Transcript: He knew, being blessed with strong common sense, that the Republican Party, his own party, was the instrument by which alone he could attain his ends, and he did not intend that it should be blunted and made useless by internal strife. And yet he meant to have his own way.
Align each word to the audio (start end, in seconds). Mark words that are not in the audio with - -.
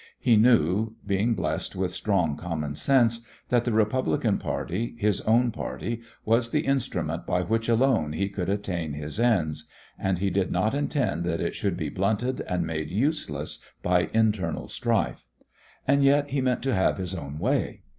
He 0.19 0.35
knew, 0.35 0.95
being 1.05 1.35
blessed 1.35 1.75
with 1.75 1.91
strong 1.91 2.35
common 2.35 2.73
sense, 2.73 3.19
that 3.49 3.65
the 3.65 3.71
Republican 3.71 4.39
Party, 4.39 4.95
his 4.97 5.21
own 5.27 5.51
party, 5.51 6.01
was 6.25 6.49
the 6.49 6.61
instrument 6.65 7.27
by 7.27 7.43
which 7.43 7.69
alone 7.69 8.13
he 8.13 8.27
could 8.27 8.49
attain 8.49 8.93
his 8.93 9.19
ends, 9.19 9.65
and 9.99 10.17
he 10.17 10.31
did 10.31 10.51
not 10.51 10.73
intend 10.73 11.23
that 11.25 11.39
it 11.39 11.53
should 11.53 11.77
be 11.77 11.89
blunted 11.89 12.41
and 12.47 12.65
made 12.65 12.89
useless 12.89 13.59
by 13.83 14.09
internal 14.11 14.67
strife. 14.67 15.27
And 15.87 16.03
yet 16.03 16.31
he 16.31 16.41
meant 16.41 16.63
to 16.63 16.73
have 16.73 16.97
his 16.97 17.13
own 17.13 17.37
way. 17.37 17.83